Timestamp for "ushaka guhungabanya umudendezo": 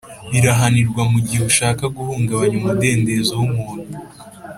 1.51-3.31